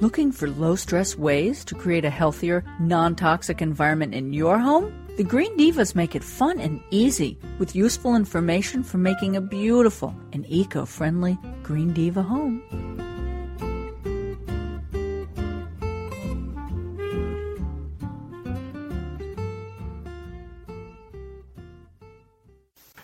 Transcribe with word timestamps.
Looking 0.00 0.32
for 0.32 0.48
low 0.48 0.76
stress 0.76 1.14
ways 1.14 1.62
to 1.66 1.74
create 1.74 2.06
a 2.06 2.10
healthier, 2.10 2.64
non 2.80 3.14
toxic 3.14 3.60
environment 3.60 4.14
in 4.14 4.32
your 4.32 4.58
home? 4.58 4.94
The 5.18 5.24
Green 5.24 5.54
Divas 5.58 5.94
make 5.94 6.16
it 6.16 6.24
fun 6.24 6.58
and 6.58 6.80
easy 6.90 7.36
with 7.58 7.76
useful 7.76 8.16
information 8.16 8.82
for 8.82 8.96
making 8.96 9.36
a 9.36 9.42
beautiful 9.42 10.14
and 10.32 10.46
eco 10.48 10.86
friendly 10.86 11.36
Green 11.62 11.92
Diva 11.92 12.22
home. 12.22 12.62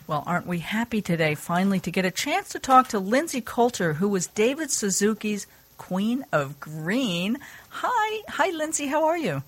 Well, 0.06 0.22
aren't 0.24 0.46
we 0.46 0.60
happy 0.60 1.02
today 1.02 1.34
finally 1.34 1.80
to 1.80 1.90
get 1.90 2.06
a 2.06 2.10
chance 2.10 2.48
to 2.50 2.58
talk 2.58 2.88
to 2.88 2.98
Lindsay 2.98 3.42
Coulter, 3.42 3.92
who 3.92 4.08
was 4.08 4.28
David 4.28 4.70
Suzuki's 4.70 5.46
Queen 5.78 6.24
of 6.32 6.60
Green. 6.60 7.38
Hi, 7.68 8.22
hi, 8.28 8.50
Lindsay. 8.50 8.86
How 8.86 9.04
are 9.04 9.18
you? 9.18 9.42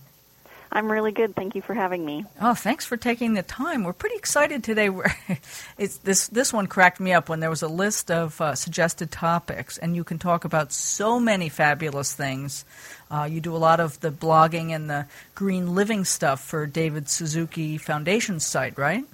I'm 0.71 0.93
really 0.93 1.13
good. 1.13 1.35
Thank 1.35 1.55
you 1.55 1.63
for 1.63 1.73
having 1.73 2.05
me. 2.05 2.27
Oh, 2.41 2.55
thanks 2.55 2.85
for 2.85 2.97
taking 2.97 3.35
the 3.35 3.43
time. 3.43 3.85
We're 3.85 3.95
pretty 3.95 4.17
excited 4.17 4.63
today. 4.63 4.91
it's 5.79 5.97
this 5.99 6.29
this 6.29 6.53
one 6.53 6.67
cracked 6.67 7.01
me 7.01 7.13
up 7.13 7.29
when 7.29 7.41
there 7.41 7.49
was 7.49 7.63
a 7.63 7.69
list 7.69 8.11
of 8.11 8.39
uh, 8.41 8.55
suggested 8.55 9.11
topics, 9.11 9.79
and 9.79 9.97
you 9.97 10.05
can 10.05 10.19
talk 10.19 10.45
about 10.45 10.73
so 10.73 11.19
many 11.19 11.49
fabulous 11.49 12.13
things. 12.13 12.67
Uh, 13.11 13.27
you 13.31 13.41
do 13.41 13.57
a 13.57 13.59
lot 13.59 13.81
of 13.81 13.99
the 14.01 14.11
blogging 14.11 14.75
and 14.75 14.91
the 14.91 15.07
green 15.35 15.75
living 15.75 16.05
stuff 16.05 16.45
for 16.45 16.67
David 16.67 17.09
Suzuki 17.09 17.79
Foundation's 17.79 18.45
site, 18.45 18.77
right? 18.77 19.05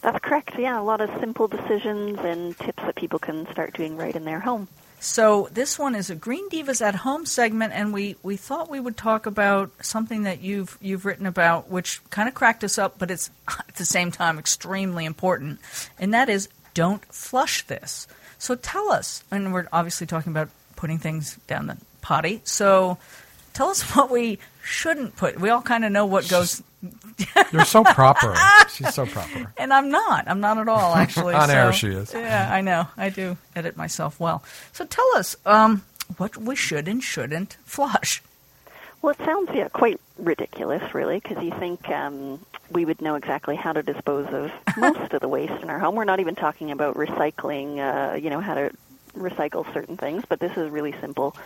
That's 0.00 0.18
correct. 0.20 0.58
Yeah, 0.58 0.80
a 0.80 0.82
lot 0.82 1.00
of 1.00 1.10
simple 1.20 1.46
decisions 1.46 2.18
and 2.20 2.56
tips 2.58 2.82
that 2.84 2.94
people 2.94 3.18
can 3.18 3.50
start 3.50 3.74
doing 3.74 3.96
right 3.96 4.14
in 4.16 4.24
their 4.24 4.40
home. 4.40 4.68
So 5.00 5.48
this 5.52 5.78
one 5.78 5.94
is 5.94 6.10
a 6.10 6.14
Green 6.14 6.48
Divas 6.48 6.80
at 6.80 6.94
Home 6.96 7.26
segment, 7.26 7.72
and 7.72 7.92
we, 7.92 8.16
we 8.22 8.36
thought 8.36 8.70
we 8.70 8.80
would 8.80 8.96
talk 8.96 9.26
about 9.26 9.70
something 9.84 10.22
that 10.24 10.40
you've 10.40 10.78
you've 10.80 11.04
written 11.04 11.26
about, 11.26 11.70
which 11.70 12.00
kind 12.10 12.28
of 12.28 12.34
cracked 12.34 12.64
us 12.64 12.78
up, 12.78 12.98
but 12.98 13.10
it's 13.10 13.30
at 13.48 13.76
the 13.76 13.84
same 13.84 14.10
time 14.10 14.38
extremely 14.38 15.04
important, 15.04 15.60
and 15.98 16.14
that 16.14 16.28
is 16.28 16.48
don't 16.74 17.04
flush 17.06 17.62
this. 17.66 18.06
So 18.38 18.54
tell 18.54 18.90
us, 18.90 19.24
and 19.30 19.52
we're 19.52 19.66
obviously 19.72 20.06
talking 20.06 20.32
about 20.32 20.50
putting 20.76 20.98
things 20.98 21.36
down 21.46 21.66
the 21.66 21.78
potty. 22.02 22.40
So 22.44 22.98
tell 23.54 23.68
us 23.68 23.82
what 23.94 24.10
we 24.10 24.38
shouldn't 24.62 25.16
put. 25.16 25.40
We 25.40 25.50
all 25.50 25.62
kind 25.62 25.84
of 25.84 25.92
know 25.92 26.06
what 26.06 26.28
goes 26.28 26.62
You're 27.52 27.64
so 27.64 27.84
proper. 27.84 28.34
She's 28.68 28.94
so 28.94 29.06
proper. 29.06 29.52
And 29.58 29.72
I'm 29.72 29.90
not. 29.90 30.28
I'm 30.28 30.40
not 30.40 30.58
at 30.58 30.68
all, 30.68 30.94
actually. 30.94 31.34
On 31.42 31.48
so, 31.48 31.54
air, 31.54 31.72
she 31.72 31.88
is. 31.88 32.12
Yeah, 32.12 32.48
I 32.52 32.60
know. 32.60 32.88
I 32.96 33.10
do 33.10 33.36
edit 33.54 33.76
myself 33.76 34.20
well. 34.20 34.42
So 34.72 34.84
tell 34.84 35.16
us 35.16 35.36
um, 35.46 35.82
what 36.16 36.36
we 36.36 36.56
should 36.56 36.88
and 36.88 37.02
shouldn't 37.02 37.56
flush. 37.64 38.22
Well, 39.02 39.14
it 39.18 39.24
sounds 39.24 39.50
yeah, 39.54 39.68
quite 39.68 40.00
ridiculous, 40.18 40.94
really, 40.94 41.20
because 41.20 41.42
you 41.42 41.52
think 41.58 41.88
um, 41.88 42.40
we 42.70 42.84
would 42.84 43.00
know 43.00 43.14
exactly 43.14 43.56
how 43.56 43.72
to 43.72 43.82
dispose 43.82 44.26
of 44.32 44.50
most 44.76 45.12
of 45.12 45.20
the 45.20 45.28
waste 45.28 45.62
in 45.62 45.70
our 45.70 45.78
home. 45.78 45.94
We're 45.94 46.04
not 46.04 46.20
even 46.20 46.34
talking 46.34 46.70
about 46.70 46.96
recycling, 46.96 47.78
uh, 47.78 48.16
you 48.16 48.30
know, 48.30 48.40
how 48.40 48.54
to 48.54 48.72
recycle 49.16 49.72
certain 49.72 49.96
things, 49.96 50.24
but 50.28 50.40
this 50.40 50.56
is 50.56 50.70
really 50.70 50.94
simple 51.00 51.36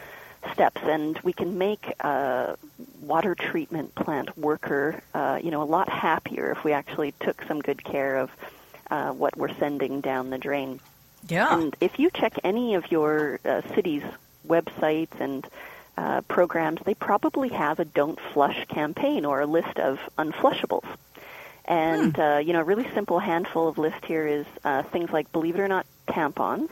steps, 0.52 0.80
and 0.84 1.18
we 1.22 1.32
can 1.32 1.58
make 1.58 1.86
a 2.00 2.56
water 3.00 3.34
treatment 3.34 3.94
plant 3.94 4.36
worker, 4.36 5.02
uh, 5.14 5.38
you 5.42 5.50
know, 5.50 5.62
a 5.62 5.64
lot 5.64 5.88
happier 5.88 6.50
if 6.50 6.64
we 6.64 6.72
actually 6.72 7.12
took 7.20 7.42
some 7.44 7.60
good 7.60 7.82
care 7.82 8.16
of 8.18 8.30
uh, 8.90 9.10
what 9.12 9.36
we're 9.36 9.54
sending 9.58 10.00
down 10.00 10.30
the 10.30 10.38
drain. 10.38 10.80
Yeah. 11.28 11.52
And 11.52 11.76
if 11.80 11.98
you 11.98 12.10
check 12.10 12.38
any 12.44 12.74
of 12.74 12.90
your 12.90 13.40
uh, 13.44 13.62
city's 13.74 14.02
websites 14.46 15.20
and 15.20 15.46
uh, 15.96 16.22
programs, 16.22 16.80
they 16.84 16.94
probably 16.94 17.50
have 17.50 17.78
a 17.78 17.84
"Don't 17.84 18.18
Flush" 18.32 18.66
campaign 18.68 19.24
or 19.24 19.40
a 19.40 19.46
list 19.46 19.78
of 19.78 19.98
unflushables. 20.18 20.86
And 21.66 22.16
hmm. 22.16 22.20
uh, 22.20 22.38
you 22.38 22.52
know, 22.52 22.60
a 22.60 22.64
really 22.64 22.88
simple 22.94 23.18
handful 23.18 23.68
of 23.68 23.78
list 23.78 24.04
here 24.04 24.26
is 24.26 24.46
uh, 24.64 24.82
things 24.82 25.10
like, 25.10 25.30
believe 25.32 25.56
it 25.56 25.60
or 25.60 25.68
not, 25.68 25.86
tampons. 26.08 26.70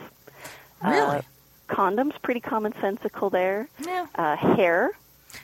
Really? 0.83 1.21
Condoms, 1.69 2.19
pretty 2.21 2.41
commonsensical 2.41 3.31
there. 3.31 3.67
Yeah. 3.85 4.07
Uh, 4.15 4.35
hair, 4.35 4.91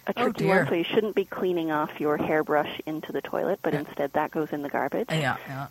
a 0.07 0.13
Oh, 0.17 0.23
tricky 0.23 0.45
dear. 0.45 0.55
one. 0.57 0.67
So 0.67 0.73
you 0.75 0.83
shouldn't 0.83 1.15
be 1.15 1.25
cleaning 1.25 1.71
off 1.71 1.99
your 1.99 2.17
hairbrush 2.17 2.81
into 2.85 3.11
the 3.11 3.21
toilet, 3.21 3.59
but 3.61 3.73
Yeah. 3.73 3.79
instead 3.81 4.13
that 4.13 4.31
goes 4.31 4.51
in 4.51 4.61
the 4.63 4.69
garbage. 4.69 5.07
Yeah, 5.11 5.37
yeah. 5.47 5.67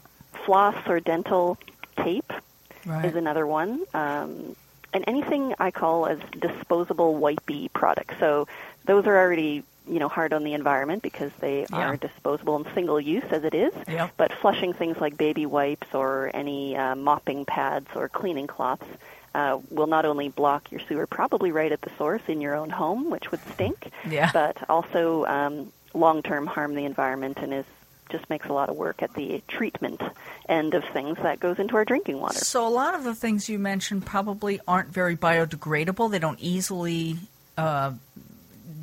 Floss 0.46 0.76
or 0.88 1.00
dental 1.00 1.58
tape 1.96 2.32
Right. 2.86 3.04
is 3.04 3.14
another 3.16 3.46
one. 3.46 3.80
Um, 3.94 4.56
and 4.92 5.04
anything 5.08 5.54
I 5.58 5.70
call 5.72 6.06
as 6.06 6.18
disposable 6.38 7.18
wipey 7.18 7.72
products. 7.72 8.14
So 8.20 8.46
those 8.84 9.06
are 9.06 9.16
already 9.18 9.64
you 9.86 9.98
know 9.98 10.08
hard 10.08 10.32
on 10.32 10.44
the 10.44 10.54
environment 10.54 11.02
because 11.02 11.30
they 11.40 11.66
Yeah. 11.70 11.88
are 11.88 11.96
disposable 11.98 12.56
and 12.56 12.64
single 12.74 12.98
use 12.98 13.24
as 13.30 13.44
it 13.44 13.54
is. 13.54 13.74
Yep. 13.86 14.12
But 14.16 14.32
flushing 14.32 14.72
things 14.72 14.98
like 14.98 15.18
baby 15.18 15.44
wipes 15.44 15.88
or 15.94 16.30
any 16.32 16.74
uh, 16.76 16.94
mopping 16.94 17.44
pads 17.44 17.88
or 17.94 18.08
cleaning 18.08 18.46
cloths 18.46 18.86
uh, 19.34 19.58
will 19.70 19.86
not 19.86 20.04
only 20.04 20.28
block 20.28 20.70
your 20.70 20.80
sewer 20.88 21.06
probably 21.06 21.50
right 21.52 21.72
at 21.72 21.80
the 21.82 21.90
source 21.98 22.22
in 22.28 22.40
your 22.40 22.54
own 22.54 22.70
home, 22.70 23.10
which 23.10 23.30
would 23.30 23.40
stink, 23.52 23.90
Yeah. 24.08 24.30
but 24.32 24.56
also 24.68 25.24
um, 25.26 25.72
long-term 25.92 26.46
harm 26.46 26.74
the 26.74 26.84
environment 26.84 27.38
and 27.40 27.52
is 27.52 27.64
just 28.10 28.28
makes 28.28 28.46
a 28.46 28.52
lot 28.52 28.68
of 28.68 28.76
work 28.76 29.02
at 29.02 29.12
the 29.14 29.42
treatment 29.48 30.00
end 30.48 30.74
of 30.74 30.84
things 30.92 31.16
that 31.22 31.40
goes 31.40 31.58
into 31.58 31.74
our 31.74 31.84
drinking 31.86 32.20
water. 32.20 32.38
So 32.38 32.66
a 32.66 32.68
lot 32.68 32.94
of 32.94 33.02
the 33.02 33.14
things 33.14 33.48
you 33.48 33.58
mentioned 33.58 34.04
probably 34.04 34.60
aren't 34.68 34.90
very 34.90 35.16
biodegradable. 35.16 36.10
They 36.10 36.18
don't 36.18 36.38
easily 36.38 37.16
uh, 37.56 37.92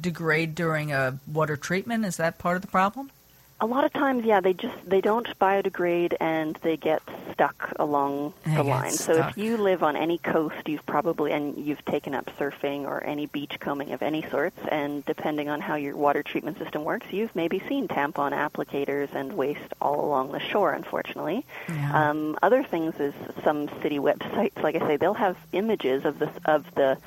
degrade 0.02 0.56
during 0.56 0.92
a 0.92 1.20
water 1.32 1.56
treatment. 1.56 2.04
Is 2.06 2.18
that 2.18 2.40
part 2.40 2.56
of 2.56 2.62
the 2.62 2.68
problem? 2.68 3.12
A 3.60 3.68
lot 3.68 3.84
of 3.84 3.94
times, 3.94 4.26
yeah, 4.26 4.40
they 4.42 4.54
just 4.54 4.76
they 4.88 5.02
don't 5.02 5.28
biodegrade 5.40 6.16
and 6.20 6.58
they 6.64 6.78
get 6.78 7.04
stuck 7.42 7.74
along 7.80 8.34
They 8.46 8.56
the 8.56 8.64
line. 8.64 8.92
So 8.92 9.14
if 9.28 9.36
you 9.38 9.58
live 9.58 9.82
on 9.82 9.96
any 9.96 10.20
coast, 10.20 10.68
you've 10.68 10.86
probably 10.86 11.32
and 11.32 11.58
you've 11.58 11.84
taken 11.86 12.14
up 12.14 12.30
surfing 12.38 12.84
or 12.84 13.04
any 13.04 13.26
beach 13.26 13.60
combing 13.60 13.94
of 13.94 14.04
any 14.04 14.22
sorts, 14.30 14.60
and 14.70 15.04
depending 15.06 15.50
on 15.50 15.60
how 15.60 15.74
your 15.76 15.96
water 15.96 16.22
treatment 16.22 16.60
system 16.60 16.84
works, 16.84 17.08
you've 17.12 17.36
maybe 17.36 17.60
seen 17.68 17.88
tampon 17.88 18.32
applicators 18.32 19.12
and 19.16 19.34
waste 19.34 19.74
all 19.82 20.06
along 20.06 20.32
the 20.34 20.40
shore. 20.40 20.74
Unfortunately, 20.74 21.44
Yeah. 21.68 22.10
um, 22.12 22.38
other 22.44 22.64
things 22.64 23.00
is 23.00 23.14
some 23.44 23.70
city 23.82 23.98
websites, 23.98 24.62
like 24.62 24.76
I 24.76 24.80
say, 24.86 24.98
they'll 24.98 25.16
have 25.16 25.38
images 25.52 26.06
of 26.06 26.20
the 26.20 26.30
of 26.46 26.66
the 26.76 26.98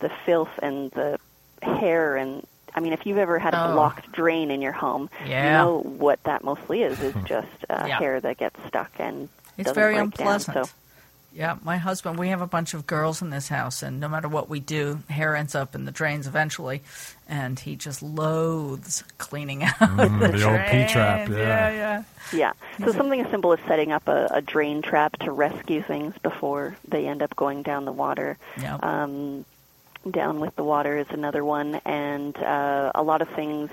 the 0.00 0.10
filth 0.26 0.50
and 0.62 0.90
the 0.90 1.18
hair 1.62 2.16
and. 2.16 2.46
I 2.72 2.78
mean, 2.78 2.92
if 2.92 3.04
you've 3.04 3.18
ever 3.18 3.40
had 3.40 3.52
a 3.52 3.64
Oh. 3.64 3.72
blocked 3.72 4.12
drain 4.12 4.52
in 4.52 4.62
your 4.62 4.70
home, 4.70 5.10
Yeah. 5.26 5.44
you 5.44 5.50
know 5.50 5.78
what 5.80 6.22
that 6.22 6.44
mostly 6.44 6.84
is 6.84 7.00
is 7.02 7.12
just 7.24 7.48
uh, 7.68 7.86
Yeah. 7.88 7.98
hair 7.98 8.20
that 8.20 8.36
gets 8.38 8.54
stuck 8.68 8.92
and 9.00 9.28
It's 9.60 9.72
very 9.72 9.94
break 9.94 10.14
down, 10.14 10.26
unpleasant. 10.26 10.66
so- 10.66 10.72
Yeah, 11.32 11.56
my 11.62 11.76
husband, 11.76 12.18
we 12.18 12.28
have 12.30 12.40
a 12.40 12.46
bunch 12.46 12.74
of 12.74 12.86
girls 12.88 13.22
in 13.22 13.30
this 13.30 13.46
house, 13.48 13.82
and 13.84 14.00
no 14.00 14.08
matter 14.08 14.26
what 14.28 14.48
we 14.48 14.58
do, 14.58 14.98
hair 15.08 15.36
ends 15.36 15.54
up 15.54 15.76
in 15.76 15.84
the 15.84 15.92
drains 15.92 16.26
eventually, 16.26 16.82
and 17.28 17.56
he 17.58 17.76
just 17.76 18.02
loathes 18.02 19.04
cleaning 19.18 19.62
out 19.64 19.74
Mm, 19.78 20.18
the, 20.20 20.38
the 20.38 20.44
old 20.44 20.60
P-trap, 20.70 21.26
drains. 21.26 21.38
yeah. 21.38 21.70
yeah, 21.70 22.02
yeah. 22.32 22.52
So 22.84 22.90
something 22.92 23.20
as 23.20 23.30
simple 23.30 23.52
as 23.52 23.60
setting 23.68 23.92
up 23.92 24.08
a, 24.08 24.26
a 24.32 24.42
drain 24.42 24.82
trap 24.82 25.18
to 25.20 25.30
rescue 25.30 25.82
things 25.82 26.14
before 26.18 26.76
they 26.88 27.06
end 27.06 27.22
up 27.22 27.36
going 27.36 27.62
down 27.62 27.84
the 27.84 27.92
water. 27.92 28.36
yeah. 28.60 28.74
Um, 28.82 29.44
down 30.10 30.40
with 30.40 30.56
the 30.56 30.64
water 30.64 30.96
is 30.98 31.06
another 31.10 31.44
one, 31.44 31.74
and 31.84 32.34
uh, 32.38 32.90
a 32.94 33.02
lot 33.02 33.20
of 33.22 33.28
things 33.28 33.70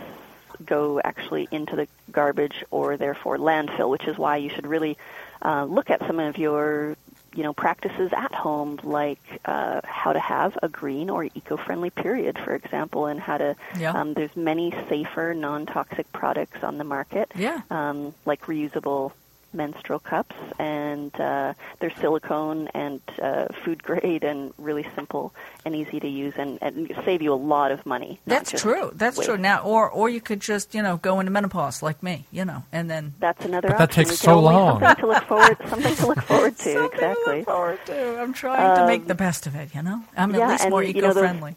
go 0.65 0.99
actually 1.03 1.47
into 1.51 1.75
the 1.75 1.87
garbage 2.11 2.65
or 2.69 2.97
therefore 2.97 3.37
landfill, 3.37 3.89
which 3.89 4.05
is 4.05 4.17
why 4.17 4.37
you 4.37 4.49
should 4.49 4.67
really 4.67 4.97
uh, 5.43 5.65
look 5.65 5.89
at 5.89 5.99
some 6.07 6.19
of 6.19 6.37
your 6.37 6.95
you 7.35 7.43
know 7.43 7.53
practices 7.53 8.11
at 8.15 8.33
home, 8.33 8.79
like 8.83 9.19
uh, 9.45 9.81
how 9.83 10.11
to 10.13 10.19
have 10.19 10.57
a 10.63 10.69
green 10.69 11.09
or 11.09 11.25
eco-friendly 11.25 11.91
period, 11.91 12.37
for 12.43 12.55
example, 12.55 13.05
and 13.05 13.19
how 13.19 13.37
to. 13.37 13.55
Yeah. 13.77 13.91
Um, 13.91 14.13
there's 14.13 14.35
many 14.35 14.71
safer, 14.89 15.33
non-toxic 15.35 16.11
products 16.13 16.63
on 16.63 16.77
the 16.77 16.83
market, 16.83 17.31
Yeah. 17.35 17.61
um, 17.69 18.15
like 18.25 18.41
reusable 18.47 19.11
menstrual 19.53 19.99
cups, 19.99 20.35
and 20.59 21.13
uh, 21.19 21.53
they're 21.79 21.93
silicone 21.99 22.67
and 22.73 23.01
uh, 23.21 23.47
food 23.63 23.81
grade 23.83 24.23
and 24.23 24.53
really 24.57 24.85
simple 24.95 25.33
and 25.65 25.75
easy 25.75 25.99
to 25.99 26.07
use, 26.07 26.33
and, 26.37 26.59
and 26.61 26.91
save 27.05 27.21
you 27.21 27.33
a 27.33 27.35
lot 27.35 27.71
of 27.71 27.85
money. 27.85 28.19
That's 28.25 28.51
true. 28.51 28.91
That's 28.93 29.17
waste. 29.17 29.27
true. 29.29 29.37
Now, 29.37 29.63
or 29.63 29.89
or 29.89 30.09
you 30.09 30.21
could 30.21 30.39
just 30.41 30.73
you 30.75 30.81
know 30.81 30.97
go 30.97 31.19
into 31.19 31.31
menopause 31.31 31.81
like 31.81 32.01
me, 32.03 32.25
you 32.31 32.45
know, 32.45 32.63
and 32.71 32.89
then 32.89 33.13
That's 33.19 33.43
another 33.45 33.69
But 33.69 33.77
that 33.77 33.89
option. 33.89 34.03
takes 34.05 34.11
We 34.11 34.15
so 34.17 34.39
long. 34.39 34.79
Something 34.81 35.01
to 35.03 35.07
look 35.07 35.23
forward. 35.23 35.57
Something 35.69 35.95
to 35.95 36.07
look 36.07 36.21
forward 36.21 36.57
to. 36.57 36.63
Something 36.73 36.89
to 36.89 36.95
exactly. 36.95 37.35
look 37.37 37.45
forward 37.45 37.79
to. 37.87 38.19
I'm 38.21 38.33
trying 38.33 38.77
to 38.77 38.85
make 38.87 39.01
Um, 39.01 39.07
the 39.07 39.15
best 39.15 39.47
of 39.47 39.55
it. 39.55 39.73
You 39.75 39.81
know, 39.83 40.03
I'm 40.15 40.33
yeah, 40.35 40.41
at 40.45 40.49
least 40.49 40.63
and, 40.65 40.71
more 40.71 40.83
you 40.83 41.01
know, 41.01 41.53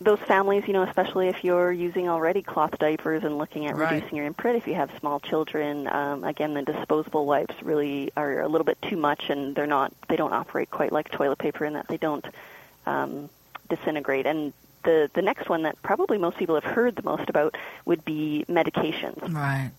those- 0.00 0.18
families, 0.20 0.64
you 0.66 0.72
know, 0.72 0.82
especially 0.82 1.28
if 1.28 1.42
you're 1.42 1.72
using 1.72 2.08
already 2.08 2.42
cloth 2.42 2.78
diapers 2.78 3.24
and 3.24 3.38
looking 3.38 3.66
at 3.66 3.76
Right. 3.76 3.92
reducing 3.92 4.16
your 4.16 4.26
imprint, 4.26 4.56
if 4.56 4.66
you 4.66 4.74
have 4.74 4.90
small 5.00 5.20
children, 5.20 5.88
um, 5.88 6.24
again, 6.24 6.54
the 6.54 6.62
disposable 6.62 7.24
wipes 7.26 7.54
really 7.62 8.10
are 8.16 8.40
a 8.40 8.48
little 8.48 8.64
bit 8.64 8.80
too 8.82 8.96
much, 8.96 9.30
and 9.30 9.54
they're 9.54 9.66
not, 9.66 9.92
they 10.08 10.16
don't 10.16 10.32
operate 10.32 10.70
quite 10.70 10.92
like 10.92 11.10
toilet 11.10 11.38
paper 11.38 11.64
in 11.64 11.72
that 11.74 11.88
they 11.88 11.96
don't 11.96 12.26
um, 12.86 13.28
disintegrate. 13.68 14.26
And 14.26 14.52
the 14.84 15.10
the 15.12 15.22
next 15.22 15.48
one 15.48 15.62
that 15.62 15.80
probably 15.82 16.18
most 16.18 16.36
people 16.38 16.54
have 16.54 16.64
heard 16.64 16.96
the 16.96 17.02
most 17.02 17.28
about 17.28 17.56
would 17.84 18.04
be 18.04 18.44
medications. 18.48 19.32
Right. 19.34 19.70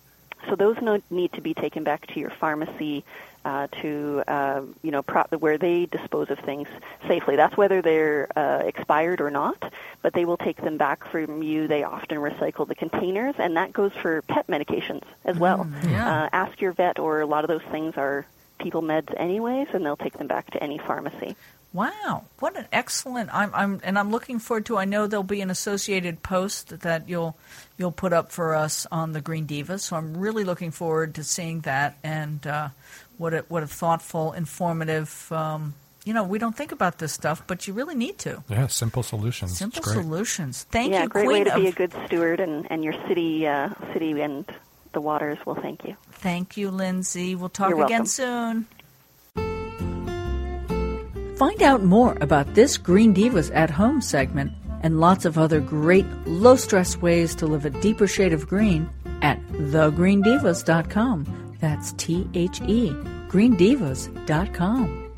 So 0.48 0.56
those 0.56 0.76
no, 0.80 1.00
need 1.10 1.32
to 1.34 1.40
be 1.40 1.54
taken 1.54 1.84
back 1.84 2.06
to 2.08 2.20
your 2.20 2.30
pharmacy 2.30 3.04
uh, 3.44 3.66
to 3.82 4.22
uh, 4.26 4.62
you 4.82 4.90
know 4.90 5.02
pro- 5.02 5.24
where 5.38 5.58
they 5.58 5.86
dispose 5.86 6.30
of 6.30 6.38
things 6.40 6.68
safely. 7.08 7.36
That's 7.36 7.56
whether 7.56 7.82
they're 7.82 8.28
uh, 8.36 8.62
expired 8.64 9.20
or 9.20 9.30
not, 9.30 9.72
but 10.02 10.12
they 10.14 10.24
will 10.24 10.36
take 10.36 10.62
them 10.62 10.76
back 10.76 11.06
from 11.10 11.42
you. 11.42 11.68
They 11.68 11.82
often 11.82 12.18
recycle 12.18 12.66
the 12.66 12.74
containers, 12.74 13.34
and 13.38 13.56
that 13.56 13.72
goes 13.72 13.92
for 13.92 14.22
pet 14.22 14.46
medications 14.46 15.02
as 15.24 15.38
well. 15.38 15.64
Mm, 15.64 15.90
yeah. 15.90 16.24
Uh, 16.24 16.28
ask 16.32 16.60
your 16.60 16.72
vet, 16.72 16.98
or 16.98 17.20
a 17.20 17.26
lot 17.26 17.44
of 17.44 17.48
those 17.48 17.68
things 17.70 17.94
are 17.96 18.26
people 18.58 18.82
meds 18.82 19.12
anyways, 19.18 19.68
and 19.72 19.84
they'll 19.84 19.96
take 19.96 20.18
them 20.18 20.26
back 20.26 20.50
to 20.52 20.62
any 20.62 20.78
pharmacy. 20.78 21.36
Wow, 21.72 22.24
what 22.40 22.56
an 22.56 22.66
excellent! 22.72 23.30
I'm, 23.32 23.54
I'm, 23.54 23.80
and 23.84 23.96
I'm 23.96 24.10
looking 24.10 24.40
forward 24.40 24.66
to. 24.66 24.76
I 24.76 24.84
know 24.86 25.06
there'll 25.06 25.22
be 25.22 25.40
an 25.40 25.50
associated 25.50 26.20
post 26.20 26.80
that 26.80 27.08
you'll 27.08 27.36
you'll 27.78 27.92
put 27.92 28.12
up 28.12 28.32
for 28.32 28.56
us 28.56 28.88
on 28.90 29.12
the 29.12 29.20
Green 29.20 29.46
Diva. 29.46 29.78
So 29.78 29.94
I'm 29.94 30.16
really 30.16 30.42
looking 30.42 30.72
forward 30.72 31.14
to 31.14 31.22
seeing 31.22 31.60
that 31.60 31.96
and 32.02 32.44
uh, 32.44 32.70
what 33.18 33.34
a, 33.34 33.44
what 33.48 33.62
a 33.62 33.68
thoughtful, 33.68 34.32
informative. 34.32 35.30
Um, 35.30 35.74
you 36.04 36.14
know, 36.14 36.24
we 36.24 36.38
don't 36.38 36.56
think 36.56 36.72
about 36.72 36.98
this 36.98 37.12
stuff, 37.12 37.42
but 37.46 37.66
you 37.66 37.74
really 37.74 37.94
need 37.94 38.18
to. 38.18 38.42
Yeah, 38.48 38.66
simple 38.68 39.02
solutions. 39.02 39.58
Simple 39.58 39.82
great. 39.82 39.94
solutions. 39.94 40.66
Thank 40.70 40.92
yeah, 40.92 41.02
you, 41.02 41.08
great 41.08 41.26
Queen 41.26 41.38
way 41.38 41.44
to 41.44 41.54
of, 41.54 41.60
be 41.60 41.68
a 41.68 41.72
good 41.72 41.92
steward, 42.06 42.40
and, 42.40 42.66
and 42.70 42.82
your 42.82 42.94
city 43.06 43.46
uh, 43.46 43.70
city 43.92 44.18
and 44.20 44.50
the 44.92 45.00
waters 45.00 45.38
will 45.44 45.54
thank 45.54 45.84
you. 45.84 45.96
Thank 46.12 46.56
you, 46.56 46.70
Lindsay. 46.70 47.34
We'll 47.34 47.48
talk 47.48 47.70
You're 47.70 47.84
again 47.84 48.06
welcome. 48.06 48.06
soon. 48.06 48.66
Find 51.36 51.62
out 51.62 51.82
more 51.82 52.18
about 52.20 52.54
this 52.54 52.76
Green 52.76 53.14
Divas 53.14 53.54
at 53.54 53.70
Home 53.70 54.02
segment 54.02 54.52
and 54.82 55.00
lots 55.00 55.24
of 55.24 55.38
other 55.38 55.60
great 55.60 56.06
low 56.26 56.56
stress 56.56 56.96
ways 56.96 57.34
to 57.36 57.46
live 57.46 57.64
a 57.64 57.70
deeper 57.70 58.06
shade 58.06 58.32
of 58.32 58.48
green 58.48 58.88
at 59.22 59.40
thegreendivas.com. 59.48 61.56
That's 61.60 61.92
T 61.92 62.28
H 62.34 62.60
E, 62.62 62.90
greendivas.com. 63.28 65.09